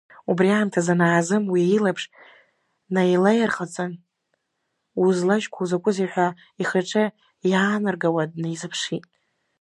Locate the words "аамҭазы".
0.51-0.93